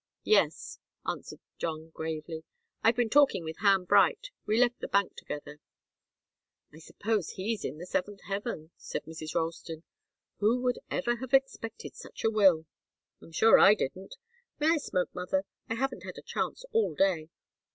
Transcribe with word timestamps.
"Yes," 0.23 0.79
answered 1.05 1.41
John, 1.59 1.91
gravely. 1.91 2.43
"I've 2.81 2.95
been 2.95 3.11
talking 3.11 3.43
with 3.43 3.59
Ham 3.59 3.85
Bright 3.85 4.31
we 4.47 4.57
left 4.59 4.79
the 4.79 4.87
bank 4.87 5.15
together." 5.15 5.59
"I 6.73 6.79
suppose 6.79 7.29
he's 7.33 7.63
in 7.63 7.77
the 7.77 7.85
seventh 7.85 8.21
heaven," 8.27 8.71
said 8.77 9.03
Mrs. 9.05 9.35
Ralston. 9.35 9.83
"Who 10.39 10.59
would 10.63 10.79
ever 10.89 11.17
have 11.17 11.35
expected 11.35 11.95
such 11.95 12.23
a 12.23 12.31
will?" 12.31 12.65
"I'm 13.21 13.31
sure 13.31 13.59
I 13.59 13.75
didn't. 13.75 14.15
May 14.59 14.69
I 14.71 14.77
smoke, 14.77 15.13
mother? 15.13 15.45
I 15.69 15.75
haven't 15.75 16.01
had 16.03 16.17
a 16.17 16.23
chance 16.23 16.65
all 16.71 16.95
day." 16.95 17.29